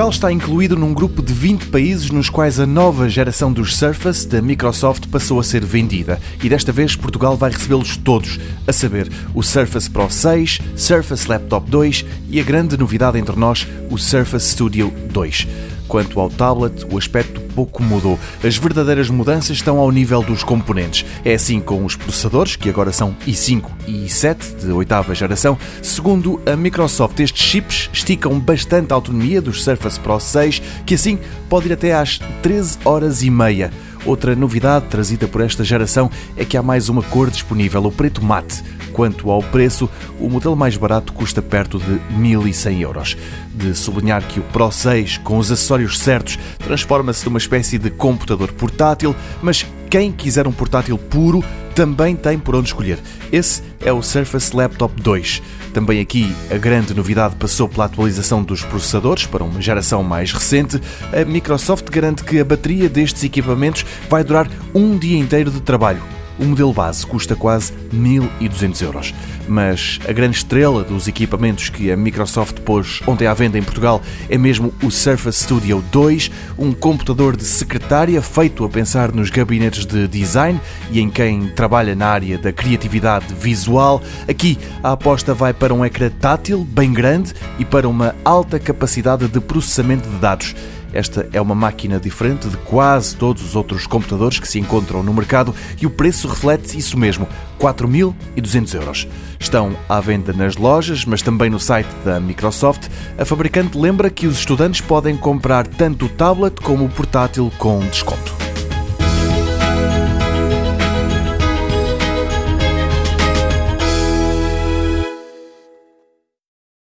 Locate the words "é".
21.24-21.34, 36.36-36.44, 53.80-53.92, 74.28-74.38, 91.32-91.40